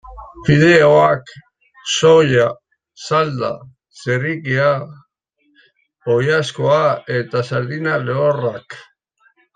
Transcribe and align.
Fideoak, 0.45 1.27
soia 1.95 2.47
salda, 3.09 3.51
txerrikia, 3.99 4.71
oilaskoa 6.15 6.83
eta 7.21 7.47
sardina 7.53 7.99
lehorrak. 8.09 8.81